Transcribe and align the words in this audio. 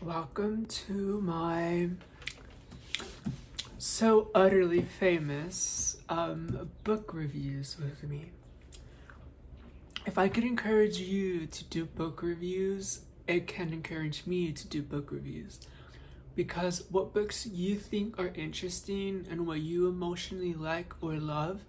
Welcome 0.00 0.66
to 0.66 1.20
my 1.22 1.90
so 3.78 4.30
utterly 4.34 4.82
famous 4.82 5.96
um, 6.08 6.70
book 6.84 7.12
reviews 7.14 7.76
with 7.78 8.08
me. 8.08 8.30
If 10.06 10.18
I 10.18 10.28
could 10.28 10.44
encourage 10.44 10.98
you 10.98 11.46
to 11.46 11.64
do 11.64 11.84
book 11.86 12.22
reviews, 12.22 13.00
it 13.26 13.46
can 13.46 13.72
encourage 13.72 14.26
me 14.26 14.52
to 14.52 14.66
do 14.66 14.82
book 14.82 15.10
reviews. 15.10 15.60
Because 16.34 16.84
what 16.90 17.14
books 17.14 17.46
you 17.46 17.76
think 17.76 18.18
are 18.18 18.32
interesting 18.34 19.26
and 19.30 19.46
what 19.46 19.60
you 19.60 19.88
emotionally 19.88 20.52
like 20.52 20.94
or 21.00 21.14
love 21.14 21.60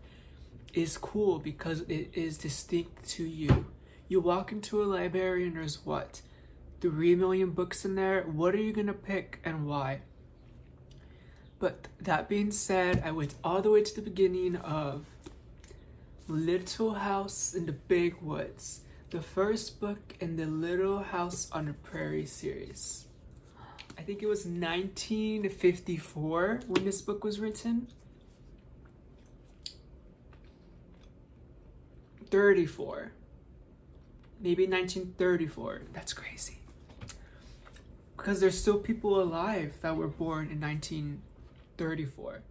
is 0.75 0.97
cool 0.97 1.39
because 1.39 1.81
it 1.81 2.11
is 2.13 2.37
distinct 2.37 3.07
to 3.09 3.23
you. 3.23 3.65
You 4.07 4.19
walk 4.19 4.51
into 4.51 4.83
a 4.83 4.85
library 4.85 5.47
and 5.47 5.55
there's 5.55 5.85
what? 5.85 6.21
Three 6.81 7.15
million 7.15 7.51
books 7.51 7.85
in 7.85 7.95
there. 7.95 8.23
What 8.23 8.53
are 8.53 8.61
you 8.61 8.73
gonna 8.73 8.93
pick 8.93 9.39
and 9.43 9.65
why? 9.65 10.01
But 11.57 11.87
that 11.99 12.29
being 12.29 12.51
said, 12.51 13.01
I 13.03 13.11
went 13.11 13.33
all 13.43 13.61
the 13.61 13.71
way 13.71 13.81
to 13.81 13.95
the 13.95 14.01
beginning 14.01 14.57
of 14.57 15.05
Little 16.27 16.95
House 16.95 17.53
in 17.53 17.65
the 17.65 17.71
Big 17.71 18.17
Woods, 18.21 18.81
the 19.11 19.21
first 19.21 19.79
book 19.79 20.15
in 20.19 20.35
the 20.35 20.45
Little 20.45 20.99
House 20.99 21.49
on 21.51 21.67
the 21.67 21.73
Prairie 21.73 22.25
series. 22.25 23.05
I 23.97 24.01
think 24.01 24.21
it 24.21 24.27
was 24.27 24.45
1954 24.45 26.59
when 26.67 26.83
this 26.83 27.01
book 27.01 27.23
was 27.23 27.39
written. 27.39 27.87
34. 32.29 33.11
Maybe 34.39 34.63
1934. 34.67 35.81
That's 35.93 36.13
crazy. 36.13 36.59
Because 38.17 38.39
there's 38.39 38.59
still 38.59 38.79
people 38.79 39.21
alive 39.21 39.75
that 39.81 39.95
were 39.95 40.07
born 40.07 40.49
in 40.49 40.59
1934. 40.59 42.41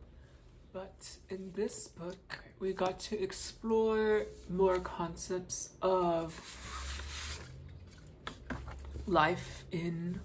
But 0.73 1.17
in 1.29 1.53
this 1.55 1.89
book, 1.89 2.41
we 2.59 2.73
got 2.73 2.99
to 3.01 3.23
explore 3.23 4.27
more 4.49 4.81
concepts 4.81 5.71
of 5.83 7.41
life 9.07 9.65
in 9.71 10.21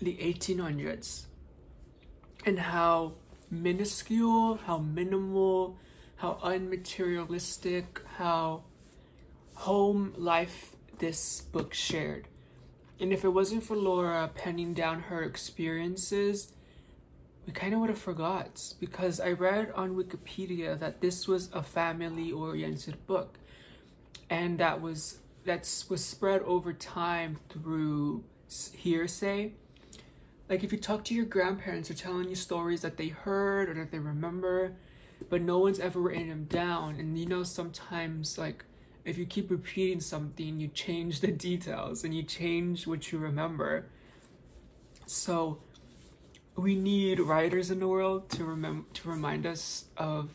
the 0.00 0.16
1800s 0.16 1.26
and 2.46 2.58
how 2.58 3.14
minuscule, 3.50 4.56
how 4.64 4.78
minimal, 4.78 5.76
how 6.20 6.38
unmaterialistic, 6.44 7.84
how 8.18 8.62
home 9.54 10.12
life 10.18 10.76
this 10.98 11.40
book 11.40 11.72
shared. 11.72 12.28
And 13.00 13.10
if 13.10 13.24
it 13.24 13.30
wasn't 13.30 13.64
for 13.64 13.74
Laura 13.74 14.30
penning 14.34 14.74
down 14.74 15.00
her 15.04 15.22
experiences, 15.22 16.52
we 17.46 17.54
kind 17.54 17.72
of 17.72 17.80
would 17.80 17.88
have 17.88 17.98
forgot 17.98 18.74
because 18.78 19.18
I 19.18 19.32
read 19.32 19.72
on 19.74 19.96
Wikipedia 19.96 20.78
that 20.78 21.00
this 21.00 21.26
was 21.26 21.48
a 21.54 21.62
family 21.62 22.30
oriented 22.30 23.06
book 23.06 23.38
and 24.28 24.58
that 24.58 24.82
was 24.82 25.20
that 25.46 25.62
was 25.88 26.04
spread 26.04 26.42
over 26.42 26.74
time 26.74 27.38
through 27.48 28.24
hearsay 28.74 29.52
like 30.50 30.62
if 30.62 30.70
you 30.70 30.78
talk 30.78 31.02
to 31.04 31.14
your 31.14 31.24
grandparents 31.24 31.88
they're 31.88 31.96
telling 31.96 32.28
you 32.28 32.34
stories 32.34 32.82
that 32.82 32.98
they 32.98 33.08
heard 33.08 33.70
or 33.70 33.74
that 33.74 33.90
they 33.90 33.98
remember 33.98 34.74
but 35.28 35.42
no 35.42 35.58
one's 35.58 35.78
ever 35.78 36.00
written 36.00 36.28
them 36.28 36.44
down 36.44 36.96
and 36.96 37.18
you 37.18 37.26
know 37.26 37.42
sometimes 37.42 38.38
like 38.38 38.64
if 39.04 39.16
you 39.16 39.26
keep 39.26 39.50
repeating 39.50 40.00
something 40.00 40.60
you 40.60 40.68
change 40.68 41.20
the 41.20 41.32
details 41.32 42.04
and 42.04 42.14
you 42.14 42.22
change 42.22 42.86
what 42.86 43.12
you 43.12 43.18
remember 43.18 43.86
so 45.06 45.58
we 46.56 46.74
need 46.74 47.18
writers 47.20 47.70
in 47.70 47.80
the 47.80 47.88
world 47.88 48.28
to 48.30 48.44
remember 48.44 48.86
to 48.92 49.08
remind 49.08 49.46
us 49.46 49.86
of 49.96 50.30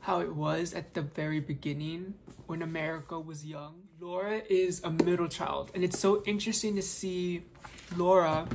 how 0.00 0.20
it 0.20 0.34
was 0.34 0.74
at 0.74 0.94
the 0.94 1.02
very 1.02 1.40
beginning 1.40 2.14
when 2.46 2.60
America 2.60 3.18
was 3.18 3.46
young. 3.46 3.82
Laura 4.00 4.42
is 4.50 4.82
a 4.82 4.90
middle 4.90 5.28
child, 5.28 5.70
and 5.74 5.84
it's 5.84 5.98
so 5.98 6.22
interesting 6.26 6.74
to 6.74 6.82
see 6.82 7.44
Laura 7.96 8.48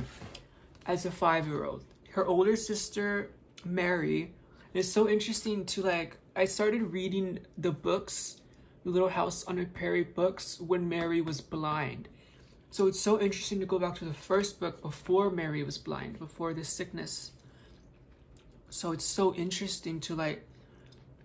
as 0.86 1.06
a 1.06 1.10
five-year-old. 1.10 1.82
Her 2.10 2.26
older 2.26 2.54
sister 2.54 3.30
Mary. 3.64 4.34
It's 4.74 4.88
so 4.88 5.08
interesting 5.08 5.64
to 5.66 5.82
like. 5.82 6.18
I 6.36 6.44
started 6.44 6.92
reading 6.92 7.40
the 7.56 7.72
books, 7.72 8.40
The 8.84 8.90
Little 8.90 9.08
House 9.08 9.44
on 9.44 9.56
the 9.56 9.64
Prairie 9.64 10.04
books, 10.04 10.60
when 10.60 10.88
Mary 10.88 11.20
was 11.20 11.40
blind. 11.40 12.08
So 12.70 12.86
it's 12.86 13.00
so 13.00 13.18
interesting 13.18 13.60
to 13.60 13.66
go 13.66 13.78
back 13.78 13.94
to 13.96 14.04
the 14.04 14.12
first 14.12 14.60
book 14.60 14.82
before 14.82 15.30
Mary 15.30 15.62
was 15.62 15.78
blind, 15.78 16.18
before 16.18 16.52
this 16.52 16.68
sickness. 16.68 17.32
So 18.68 18.92
it's 18.92 19.04
so 19.04 19.34
interesting 19.34 20.00
to 20.00 20.14
like 20.14 20.46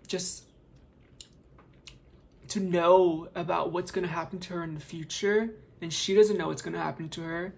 just 0.06 0.44
to 2.48 2.60
know 2.60 3.28
about 3.34 3.72
what's 3.72 3.90
going 3.90 4.06
to 4.06 4.12
happen 4.12 4.38
to 4.38 4.54
her 4.54 4.64
in 4.64 4.74
the 4.74 4.80
future 4.80 5.50
and 5.80 5.92
she 5.92 6.14
doesn't 6.14 6.38
know 6.38 6.48
what's 6.48 6.62
going 6.62 6.74
to 6.74 6.80
happen 6.80 7.08
to 7.08 7.22
her 7.22 7.54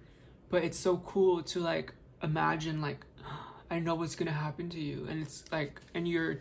but 0.49 0.63
it's 0.63 0.79
so 0.79 0.99
cool 0.99 1.43
to 1.43 1.61
like 1.61 1.93
imagine 2.23 2.81
like 2.81 3.06
i 3.71 3.78
know 3.78 3.94
what's 3.94 4.15
to 4.15 4.32
happen 4.32 4.69
to 4.69 4.81
you 4.81 5.06
and 5.09 5.22
it's 5.22 5.44
like 5.50 5.81
and 5.94 6.06
you're 6.09 6.41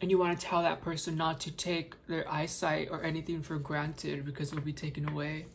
and 0.00 0.10
you 0.10 0.18
want 0.18 0.38
to 0.38 0.44
tell 0.44 0.62
that 0.62 0.82
person 0.82 1.16
not 1.16 1.38
to 1.40 1.52
take 1.52 1.94
their 2.08 2.28
eyesight 2.30 2.88
or 2.90 3.04
anything 3.04 3.40
for 3.40 3.56
granted 3.56 4.24
because 4.24 4.50
it'll 4.50 4.64
be 4.64 4.72
taken 4.72 5.08
away. 5.08 5.46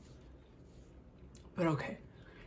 But 1.53 1.67
okay 1.67 1.97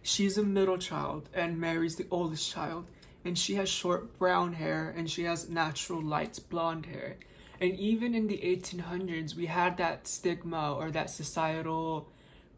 she's 0.02 0.38
a 0.38 0.42
middle 0.42 0.78
child 0.78 1.28
and 1.34 1.58
mary's 1.60 1.96
the 1.96 2.06
oldest 2.10 2.50
child 2.50 2.86
and 3.24 3.38
she 3.38 3.54
has 3.56 3.68
short 3.68 4.18
brown 4.18 4.54
hair 4.54 4.94
and 4.96 5.10
she 5.10 5.24
has 5.24 5.48
natural 5.48 6.02
light 6.02 6.38
blonde 6.48 6.86
hair. 6.86 7.16
And 7.60 7.78
even 7.78 8.14
in 8.14 8.26
the 8.26 8.38
1800s 8.38 9.34
we 9.34 9.46
had 9.46 9.76
that 9.76 10.08
stigma 10.08 10.74
or 10.74 10.90
that 10.90 11.10
societal 11.10 12.08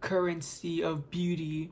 currency 0.00 0.82
of 0.82 1.10
beauty 1.10 1.70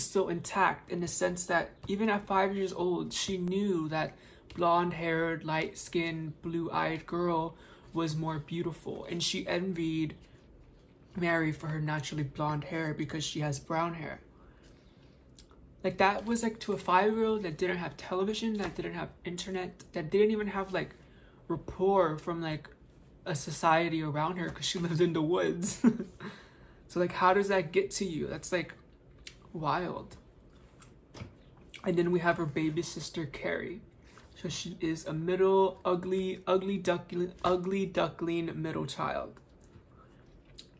still 0.00 0.28
intact 0.28 0.90
in 0.90 1.00
the 1.00 1.08
sense 1.08 1.46
that 1.46 1.70
even 1.86 2.08
at 2.08 2.26
five 2.26 2.54
years 2.54 2.72
old 2.72 3.12
she 3.12 3.38
knew 3.38 3.88
that 3.88 4.16
blonde 4.54 4.94
haired 4.94 5.44
light 5.44 5.76
skinned 5.76 6.40
blue 6.42 6.70
eyed 6.70 7.06
girl 7.06 7.54
was 7.92 8.16
more 8.16 8.38
beautiful 8.38 9.06
and 9.10 9.22
she 9.22 9.46
envied 9.46 10.14
mary 11.16 11.52
for 11.52 11.68
her 11.68 11.80
naturally 11.80 12.22
blonde 12.22 12.64
hair 12.64 12.94
because 12.94 13.24
she 13.24 13.40
has 13.40 13.58
brown 13.58 13.94
hair 13.94 14.20
like 15.84 15.98
that 15.98 16.26
was 16.26 16.42
like 16.42 16.58
to 16.60 16.72
a 16.72 16.76
five 16.76 17.14
year 17.14 17.24
old 17.24 17.42
that 17.44 17.56
didn't 17.56 17.78
have 17.78 17.96
television, 17.96 18.54
that 18.58 18.74
didn't 18.74 18.94
have 18.94 19.10
internet, 19.24 19.84
that 19.92 20.10
didn't 20.10 20.32
even 20.32 20.48
have 20.48 20.72
like 20.72 20.94
rapport 21.46 22.18
from 22.18 22.42
like 22.42 22.68
a 23.24 23.34
society 23.34 24.02
around 24.02 24.36
her 24.36 24.48
because 24.48 24.66
she 24.66 24.78
lived 24.86 25.00
in 25.00 25.12
the 25.12 25.22
woods. 25.22 25.80
so 26.88 27.00
like 27.00 27.12
how 27.12 27.32
does 27.32 27.48
that 27.48 27.72
get 27.72 27.90
to 27.92 28.04
you? 28.04 28.26
That's 28.26 28.50
like 28.50 28.74
wild. 29.60 30.16
And 31.84 31.96
then 31.96 32.10
we 32.10 32.20
have 32.20 32.36
her 32.36 32.46
baby 32.46 32.82
sister 32.82 33.26
Carrie. 33.26 33.80
So 34.40 34.48
she 34.48 34.76
is 34.80 35.06
a 35.06 35.12
middle 35.12 35.80
ugly, 35.84 36.42
ugly 36.46 36.78
duckling, 36.78 37.32
ugly 37.44 37.86
duckling 37.86 38.50
middle 38.60 38.86
child. 38.86 39.40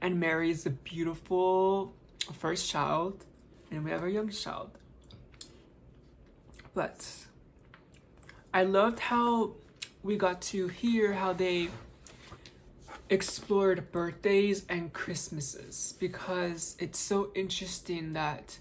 And 0.01 0.21
Mary 0.21 0.51
is 0.51 0.63
the 0.63 0.71
beautiful 0.71 1.93
first 2.35 2.71
child, 2.71 3.25
and 3.71 3.85
we 3.85 3.91
have 3.91 4.03
our 4.03 4.09
youngest 4.09 4.45
child. 4.45 4.71
But 6.73 7.05
I 8.55 8.63
loved 8.63 9.01
how 9.01 9.55
we 10.03 10.17
got 10.17 10.41
to 10.43 10.69
hear 10.69 11.15
how 11.15 11.33
they 11.33 11.69
explored 13.11 13.91
birthdays 13.91 14.65
and 14.69 14.93
Christmases 14.93 15.95
because 15.99 16.77
it's 16.79 16.99
so 16.99 17.31
interesting 17.35 18.13
that 18.13 18.59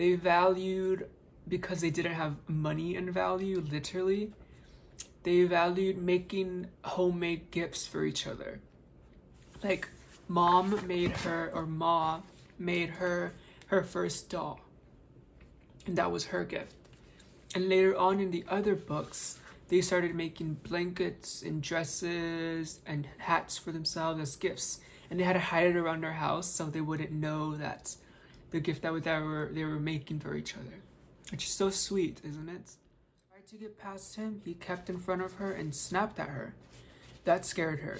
they 0.00 0.14
valued 0.14 1.06
because 1.46 1.82
they 1.82 1.90
didn't 1.90 2.14
have 2.14 2.36
money 2.48 2.96
and 2.96 3.12
value 3.12 3.62
literally 3.70 4.32
they 5.22 5.44
valued 5.44 5.98
making 5.98 6.66
homemade 6.82 7.50
gifts 7.50 7.86
for 7.86 8.04
each 8.04 8.26
other. 8.26 8.60
Like 9.62 9.88
mom 10.28 10.86
made 10.86 11.12
her 11.18 11.50
or 11.54 11.66
ma 11.66 12.20
made 12.58 12.90
her 12.90 13.34
her 13.66 13.82
first 13.82 14.30
doll. 14.30 14.60
And 15.86 15.96
that 15.96 16.10
was 16.10 16.26
her 16.26 16.44
gift. 16.44 16.74
And 17.54 17.68
later 17.68 17.96
on 17.96 18.20
in 18.20 18.30
the 18.30 18.44
other 18.48 18.74
books 18.74 19.38
they 19.68 19.82
started 19.82 20.14
making 20.14 20.54
blankets 20.62 21.42
and 21.42 21.62
dresses 21.62 22.80
and 22.86 23.06
hats 23.18 23.58
for 23.58 23.70
themselves 23.72 24.20
as 24.20 24.36
gifts. 24.36 24.80
And 25.10 25.20
they 25.20 25.24
had 25.24 25.34
to 25.34 25.40
hide 25.40 25.66
it 25.66 25.76
around 25.76 26.02
their 26.02 26.14
house 26.14 26.50
so 26.50 26.66
they 26.66 26.80
wouldn't 26.80 27.12
know 27.12 27.56
that 27.56 27.96
the 28.50 28.60
gift 28.60 28.82
that 28.82 29.02
they 29.02 29.18
were 29.18 29.50
they 29.52 29.64
were 29.64 29.80
making 29.80 30.20
for 30.20 30.34
each 30.34 30.54
other 30.56 30.76
which 31.30 31.44
is 31.44 31.50
so 31.50 31.70
sweet 31.70 32.20
isn't 32.24 32.48
it 32.48 32.72
tried 33.30 33.46
to 33.46 33.56
get 33.56 33.78
past 33.78 34.16
him 34.16 34.40
he 34.44 34.54
kept 34.54 34.90
in 34.90 34.98
front 34.98 35.22
of 35.22 35.34
her 35.34 35.52
and 35.52 35.74
snapped 35.74 36.18
at 36.18 36.28
her 36.28 36.54
That 37.24 37.44
scared 37.44 37.80
her. 37.80 37.98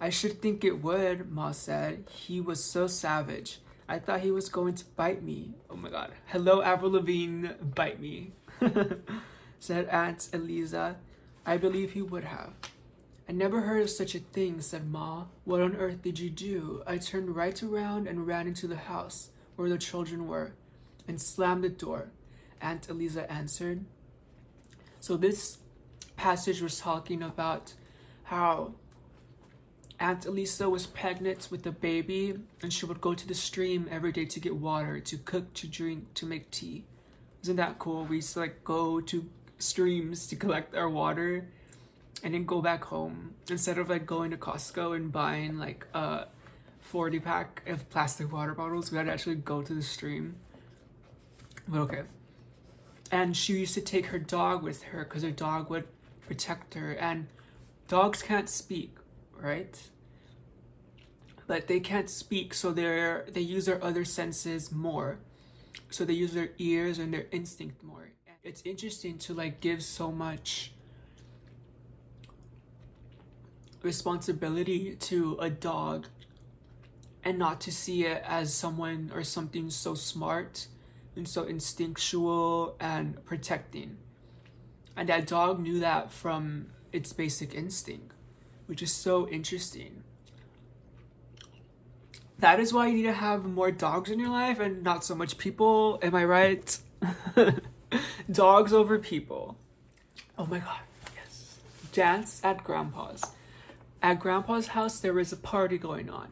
I 0.00 0.10
should 0.10 0.40
think 0.40 0.64
it 0.64 0.82
would, 0.82 1.30
Ma 1.30 1.50
said. 1.50 2.04
He 2.10 2.40
was 2.40 2.62
so 2.62 2.86
savage. 2.86 3.60
I 3.88 3.98
thought 3.98 4.20
he 4.20 4.30
was 4.30 4.48
going 4.48 4.74
to 4.76 4.84
bite 4.96 5.22
me. 5.22 5.54
Oh 5.68 5.76
my 5.76 5.90
god. 5.90 6.12
Hello, 6.26 6.62
Avril 6.62 6.92
Lavigne, 6.92 7.48
bite 7.74 8.00
me. 8.00 8.32
said 9.58 9.88
Aunt 9.88 10.28
Eliza. 10.32 10.96
I 11.44 11.56
believe 11.56 11.92
he 11.92 12.02
would 12.02 12.24
have. 12.24 12.52
I 13.28 13.32
never 13.32 13.62
heard 13.62 13.82
of 13.82 13.90
such 13.90 14.14
a 14.14 14.20
thing, 14.20 14.60
said 14.60 14.90
Ma. 14.90 15.24
What 15.44 15.60
on 15.60 15.76
earth 15.76 16.02
did 16.02 16.18
you 16.18 16.30
do? 16.30 16.82
I 16.86 16.98
turned 16.98 17.34
right 17.36 17.60
around 17.62 18.06
and 18.06 18.26
ran 18.26 18.46
into 18.46 18.66
the 18.66 18.76
house 18.76 19.30
where 19.60 19.68
the 19.68 19.78
children 19.78 20.26
were 20.26 20.52
and 21.06 21.20
slammed 21.20 21.62
the 21.62 21.68
door. 21.68 22.08
Aunt 22.62 22.88
Eliza 22.88 23.30
answered. 23.30 23.84
So 25.00 25.16
this 25.16 25.58
passage 26.16 26.62
was 26.62 26.78
talking 26.78 27.22
about 27.22 27.74
how 28.24 28.74
Aunt 29.98 30.24
Eliza 30.24 30.68
was 30.70 30.86
pregnant 30.86 31.48
with 31.50 31.66
a 31.66 31.72
baby 31.72 32.38
and 32.62 32.72
she 32.72 32.86
would 32.86 33.00
go 33.00 33.12
to 33.14 33.26
the 33.26 33.34
stream 33.34 33.86
every 33.90 34.12
day 34.12 34.24
to 34.24 34.40
get 34.40 34.56
water, 34.56 34.98
to 35.00 35.18
cook, 35.18 35.52
to 35.54 35.66
drink, 35.66 36.14
to 36.14 36.26
make 36.26 36.50
tea. 36.50 36.84
Isn't 37.42 37.56
that 37.56 37.78
cool? 37.78 38.04
We 38.06 38.16
used 38.16 38.32
to 38.34 38.40
like 38.40 38.64
go 38.64 39.00
to 39.02 39.28
streams 39.58 40.26
to 40.28 40.36
collect 40.36 40.74
our 40.74 40.88
water 40.88 41.48
and 42.22 42.32
then 42.32 42.44
go 42.44 42.62
back 42.62 42.84
home 42.84 43.34
instead 43.50 43.78
of 43.78 43.90
like 43.90 44.06
going 44.06 44.30
to 44.30 44.36
Costco 44.38 44.96
and 44.96 45.12
buying 45.12 45.58
like 45.58 45.86
a 45.92 46.26
40 46.90 47.20
pack 47.20 47.62
of 47.68 47.88
plastic 47.88 48.32
water 48.32 48.52
bottles. 48.52 48.90
We 48.90 48.98
had 48.98 49.06
to 49.06 49.12
actually 49.12 49.36
go 49.36 49.62
to 49.62 49.72
the 49.72 49.82
stream. 49.82 50.34
But 51.68 51.78
okay. 51.82 52.02
And 53.12 53.36
she 53.36 53.52
used 53.60 53.74
to 53.74 53.80
take 53.80 54.06
her 54.06 54.18
dog 54.18 54.64
with 54.64 54.82
her 54.82 55.04
because 55.04 55.22
her 55.22 55.30
dog 55.30 55.70
would 55.70 55.84
protect 56.26 56.74
her. 56.74 56.92
And 56.94 57.28
dogs 57.86 58.22
can't 58.22 58.48
speak, 58.48 58.96
right? 59.40 59.80
But 61.46 61.68
they 61.68 61.78
can't 61.78 62.10
speak, 62.10 62.54
so 62.54 62.72
they're 62.72 63.24
they 63.32 63.40
use 63.40 63.66
their 63.66 63.82
other 63.84 64.04
senses 64.04 64.72
more. 64.72 65.18
So 65.90 66.04
they 66.04 66.14
use 66.14 66.32
their 66.32 66.50
ears 66.58 66.98
and 66.98 67.14
their 67.14 67.26
instinct 67.30 67.84
more. 67.84 68.10
It's 68.42 68.62
interesting 68.64 69.16
to 69.18 69.34
like 69.34 69.60
give 69.60 69.84
so 69.84 70.10
much 70.10 70.72
responsibility 73.80 74.96
to 74.96 75.36
a 75.40 75.50
dog 75.50 76.08
and 77.24 77.38
not 77.38 77.60
to 77.62 77.72
see 77.72 78.04
it 78.04 78.22
as 78.26 78.52
someone 78.52 79.10
or 79.14 79.22
something 79.22 79.70
so 79.70 79.94
smart 79.94 80.66
and 81.16 81.28
so 81.28 81.44
instinctual 81.44 82.76
and 82.80 83.24
protecting. 83.24 83.98
And 84.96 85.08
that 85.08 85.26
dog 85.26 85.60
knew 85.60 85.80
that 85.80 86.12
from 86.12 86.66
its 86.92 87.12
basic 87.12 87.54
instinct, 87.54 88.12
which 88.66 88.82
is 88.82 88.92
so 88.92 89.28
interesting. 89.28 90.02
That 92.38 92.58
is 92.58 92.72
why 92.72 92.86
you 92.88 92.94
need 92.94 93.02
to 93.02 93.12
have 93.12 93.44
more 93.44 93.70
dogs 93.70 94.10
in 94.10 94.18
your 94.18 94.30
life 94.30 94.60
and 94.60 94.82
not 94.82 95.04
so 95.04 95.14
much 95.14 95.36
people. 95.36 95.98
Am 96.02 96.14
I 96.14 96.24
right? 96.24 96.78
dogs 98.30 98.72
over 98.72 98.98
people. 98.98 99.56
Oh 100.38 100.46
my 100.46 100.58
god, 100.60 100.80
yes. 101.14 101.58
Dance 101.92 102.40
at 102.42 102.64
grandpa's. 102.64 103.24
At 104.02 104.20
grandpa's 104.20 104.68
house, 104.68 105.00
there 105.00 105.12
was 105.12 105.32
a 105.32 105.36
party 105.36 105.76
going 105.76 106.08
on. 106.08 106.28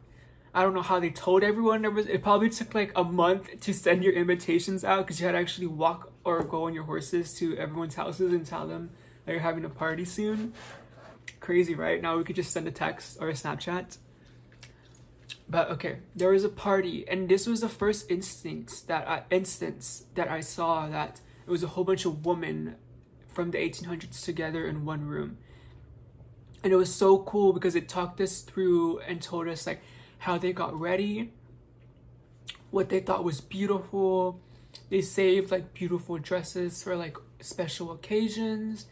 I 0.58 0.62
don't 0.62 0.74
know 0.74 0.82
how 0.82 0.98
they 0.98 1.10
told 1.10 1.44
everyone 1.44 1.82
there 1.82 1.90
was. 1.92 2.08
It 2.08 2.20
probably 2.20 2.50
took 2.50 2.74
like 2.74 2.90
a 2.96 3.04
month 3.04 3.60
to 3.60 3.72
send 3.72 4.02
your 4.02 4.12
invitations 4.12 4.82
out 4.82 5.06
because 5.06 5.20
you 5.20 5.26
had 5.26 5.32
to 5.32 5.38
actually 5.38 5.68
walk 5.68 6.10
or 6.24 6.42
go 6.42 6.64
on 6.64 6.74
your 6.74 6.82
horses 6.82 7.32
to 7.34 7.56
everyone's 7.56 7.94
houses 7.94 8.32
and 8.32 8.44
tell 8.44 8.66
them 8.66 8.90
that 9.24 9.30
you're 9.30 9.40
having 9.40 9.64
a 9.64 9.68
party 9.68 10.04
soon. 10.04 10.52
Crazy, 11.38 11.76
right? 11.76 12.02
Now 12.02 12.16
we 12.16 12.24
could 12.24 12.34
just 12.34 12.50
send 12.50 12.66
a 12.66 12.72
text 12.72 13.18
or 13.20 13.28
a 13.28 13.34
Snapchat. 13.34 13.98
But 15.48 15.70
okay, 15.70 15.98
there 16.16 16.30
was 16.30 16.42
a 16.42 16.48
party, 16.48 17.08
and 17.08 17.28
this 17.28 17.46
was 17.46 17.60
the 17.60 17.68
first 17.68 18.10
instance 18.10 18.80
that 18.80 19.08
I, 19.08 19.22
instance 19.30 20.06
that 20.16 20.28
I 20.28 20.40
saw 20.40 20.88
that 20.88 21.20
it 21.46 21.50
was 21.50 21.62
a 21.62 21.68
whole 21.68 21.84
bunch 21.84 22.04
of 22.04 22.26
women 22.26 22.74
from 23.28 23.52
the 23.52 23.58
1800s 23.58 24.24
together 24.24 24.66
in 24.66 24.84
one 24.84 25.06
room. 25.06 25.38
And 26.64 26.72
it 26.72 26.76
was 26.76 26.92
so 26.92 27.20
cool 27.20 27.52
because 27.52 27.76
it 27.76 27.88
talked 27.88 28.20
us 28.20 28.40
through 28.40 28.98
and 28.98 29.22
told 29.22 29.46
us 29.46 29.64
like 29.64 29.82
how 30.18 30.38
they 30.38 30.52
got 30.52 30.78
ready, 30.78 31.32
what 32.70 32.88
they 32.88 33.00
thought 33.00 33.24
was 33.24 33.40
beautiful. 33.40 34.40
They 34.90 35.00
saved 35.00 35.50
like 35.50 35.74
beautiful 35.74 36.18
dresses 36.18 36.82
for 36.82 36.96
like 36.96 37.16
special 37.40 37.92
occasions. 37.92 38.86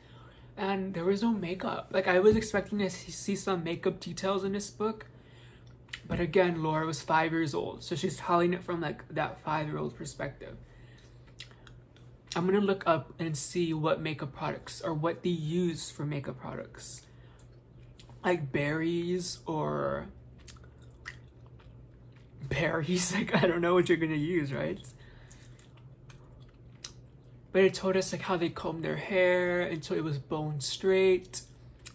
And 0.56 0.94
there 0.94 1.04
was 1.04 1.22
no 1.22 1.32
makeup. 1.32 1.88
Like 1.92 2.08
I 2.08 2.18
was 2.18 2.36
expecting 2.36 2.78
to 2.78 2.88
see 2.88 3.36
some 3.36 3.62
makeup 3.62 4.00
details 4.00 4.44
in 4.44 4.52
this 4.52 4.70
book. 4.70 5.06
But 6.08 6.20
again, 6.20 6.62
Laura 6.62 6.86
was 6.86 7.02
five 7.02 7.32
years 7.32 7.54
old. 7.54 7.82
So 7.82 7.94
she's 7.94 8.16
telling 8.16 8.54
it 8.54 8.64
from 8.64 8.80
like 8.80 9.02
that 9.10 9.40
five 9.42 9.66
year 9.66 9.78
old 9.78 9.96
perspective. 9.96 10.56
I'm 12.34 12.46
gonna 12.46 12.60
look 12.60 12.84
up 12.86 13.14
and 13.18 13.36
see 13.36 13.72
what 13.72 14.00
makeup 14.00 14.34
products 14.34 14.80
or 14.82 14.92
what 14.94 15.22
they 15.22 15.30
use 15.30 15.90
for 15.90 16.04
makeup 16.04 16.38
products. 16.38 17.02
Like 18.24 18.52
berries 18.52 19.38
or 19.46 20.08
berries. 22.60 23.14
Like 23.14 23.34
I 23.34 23.46
don't 23.46 23.60
know 23.60 23.74
what 23.74 23.88
you're 23.88 23.98
gonna 23.98 24.14
use, 24.14 24.52
right? 24.52 24.80
But 27.52 27.64
it 27.64 27.74
told 27.74 27.96
us 27.96 28.12
like 28.12 28.22
how 28.22 28.36
they 28.36 28.50
comb 28.50 28.82
their 28.82 28.96
hair 28.96 29.62
until 29.62 29.96
it 29.96 30.04
was 30.04 30.18
bone 30.18 30.60
straight. 30.60 31.42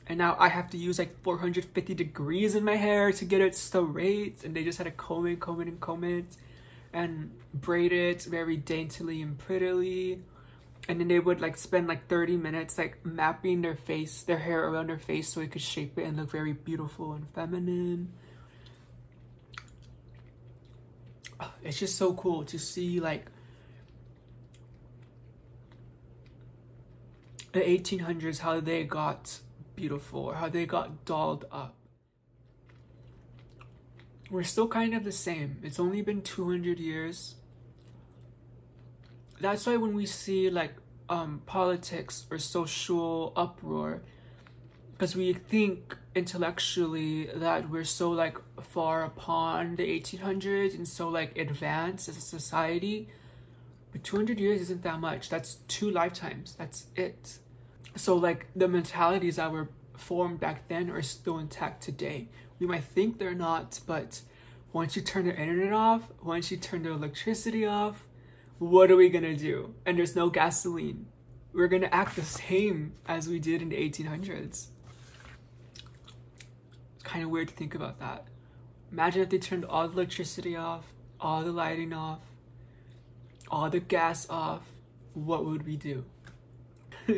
And 0.08 0.18
now 0.18 0.36
I 0.40 0.50
have 0.50 0.70
to 0.72 0.78
use 0.78 0.98
like 0.98 1.22
450 1.22 1.94
degrees 1.94 2.56
in 2.56 2.64
my 2.64 2.78
hair 2.78 3.12
to 3.12 3.26
get 3.26 3.42
it 3.42 3.56
straight. 3.56 4.44
And 4.44 4.56
they 4.56 4.64
just 4.64 4.80
had 4.80 4.86
to 4.86 4.92
comb 4.92 5.28
it, 5.28 5.40
comb 5.40 5.62
it, 5.62 5.68
and 5.68 5.80
comb 5.80 6.04
it. 6.04 6.36
And 6.92 7.32
braid 7.54 7.94
it 7.94 8.24
very 8.24 8.58
daintily 8.58 9.22
and 9.22 9.38
prettily. 9.38 10.24
And 10.90 11.00
then 11.00 11.08
they 11.08 11.20
would 11.20 11.40
like 11.40 11.58
spend 11.58 11.88
like 11.88 12.08
30 12.08 12.38
minutes 12.38 12.80
like 12.80 13.06
mapping 13.06 13.62
their 13.62 13.76
face, 13.76 14.24
their 14.24 14.40
hair 14.40 14.68
around 14.68 14.90
their 14.90 14.98
face 14.98 15.30
so 15.30 15.42
it 15.42 15.52
could 15.52 15.62
shape 15.62 15.98
it 16.00 16.06
and 16.06 16.18
look 16.18 16.32
very 16.32 16.54
beautiful 16.54 17.14
and 17.14 17.28
feminine. 17.36 18.14
It's 21.64 21.80
just 21.80 21.98
so 21.98 22.14
cool 22.14 22.44
to 22.46 22.60
see 22.60 23.00
like 23.00 23.26
the 27.52 27.60
1800s 27.60 28.40
how 28.40 28.60
they 28.60 28.84
got 28.84 29.40
beautiful 29.76 30.34
how 30.34 30.48
they 30.48 30.66
got 30.66 31.06
dolled 31.06 31.46
up. 31.52 31.76
We're 34.30 34.44
still 34.44 34.68
kind 34.68 34.94
of 34.94 35.04
the 35.04 35.12
same. 35.12 35.58
It's 35.62 35.80
only 35.80 36.02
been 36.02 36.22
200 36.22 36.80
years. 36.80 37.36
That's 39.42 39.66
why 39.66 39.76
when 39.76 39.94
we 39.94 40.06
see 40.06 40.50
like 40.50 40.76
um, 41.10 41.42
politics 41.46 42.26
or 42.32 42.38
social 42.38 43.34
uproar, 43.36 44.04
because 44.94 45.16
we 45.16 45.34
think 45.34 45.98
intellectually 46.14 47.26
that 47.34 47.70
we're 47.70 47.86
so 47.86 48.12
like 48.12 48.38
far 48.62 49.04
upon 49.04 49.78
the 49.78 49.84
1800s 49.84 50.76
and 50.76 50.88
so 50.88 51.08
like 51.08 51.38
advanced 51.38 52.10
as 52.10 52.18
a 52.18 52.22
society 52.22 53.08
but 53.92 54.04
200 54.04 54.40
years 54.40 54.62
isn't 54.62 54.84
that 54.84 55.02
much. 55.02 55.28
That's 55.28 55.56
two 55.68 55.92
lifetimes. 55.92 56.56
That's 56.58 56.86
it. 56.96 57.40
So 57.96 58.16
like 58.16 58.48
the 58.56 58.70
mentalities 58.70 59.36
that 59.36 59.52
were 59.52 59.70
formed 59.98 60.40
back 60.40 60.68
then 60.70 60.90
are 60.90 61.02
still 61.02 61.38
intact 61.38 61.84
today. 61.84 62.30
We 62.60 62.68
might 62.68 62.84
think 62.84 63.18
they're 63.18 63.34
not 63.34 63.80
but 63.86 64.22
once 64.74 64.96
you 64.96 65.02
turn 65.02 65.26
the 65.26 65.36
internet 65.36 65.74
off 65.74 66.04
once 66.24 66.52
you 66.52 66.58
turn 66.58 66.84
the 66.84 66.92
electricity 66.92 67.66
off 67.66 68.06
what 68.60 68.92
are 68.92 68.96
we 68.96 69.10
gonna 69.10 69.36
do? 69.36 69.74
And 69.86 69.98
there's 69.98 70.16
no 70.16 70.30
gasoline. 70.30 71.08
We're 71.52 71.68
gonna 71.68 71.90
act 71.92 72.16
the 72.16 72.22
same 72.22 72.94
as 73.08 73.28
we 73.28 73.40
did 73.40 73.62
in 73.62 73.70
the 73.70 73.78
1800s 73.78 74.68
kind 77.02 77.24
of 77.24 77.30
weird 77.30 77.50
to 77.50 77.54
think 77.54 77.76
about 77.76 78.00
that. 78.00 78.26
Imagine 78.92 79.24
if 79.24 79.30
they 79.30 79.38
turned 79.38 79.66
all 79.66 79.88
the 79.88 79.94
electricity 79.94 80.56
off, 80.56 80.86
all 81.20 81.44
the 81.44 81.52
lighting 81.52 81.94
off, 81.94 82.20
all 83.50 83.70
the 83.70 83.80
gas 83.80 84.30
off. 84.30 84.62
What 85.14 85.46
would 85.46 85.66
we 85.66 85.78
do? 85.78 86.06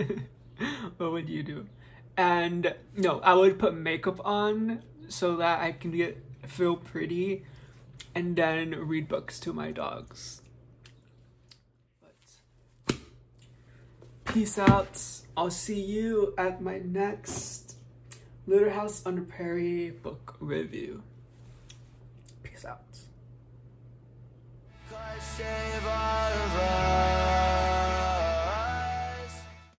what 0.98 1.12
would 1.12 1.30
you 1.30 1.44
do? 1.44 1.68
And 2.16 2.76
no, 2.96 3.20
I 3.22 3.34
would 3.34 3.58
put 3.58 3.76
makeup 3.76 4.22
on 4.26 4.84
so 5.08 5.36
that 5.38 5.62
I 5.62 5.72
can 5.72 5.92
get 5.92 6.24
feel 6.48 6.76
pretty 6.76 7.44
and 8.14 8.36
then 8.36 8.72
read 8.72 9.08
books 9.08 9.40
to 9.42 9.54
my 9.54 9.72
dogs. 9.72 10.42
But 12.88 12.98
peace 14.26 14.60
out. 14.60 15.02
I'll 15.36 15.50
see 15.50 15.80
you 15.80 16.34
at 16.38 16.62
my 16.62 16.78
next 16.78 17.63
Little 18.46 18.72
House 18.72 19.06
on 19.06 19.16
the 19.16 19.22
Prairie 19.22 19.92
book 19.92 20.36
review. 20.42 21.02
Peace 22.44 22.66
out. 22.66 22.84